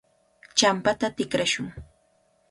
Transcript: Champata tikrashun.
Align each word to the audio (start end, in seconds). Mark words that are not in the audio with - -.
Champata 0.59 1.07
tikrashun. 1.15 1.67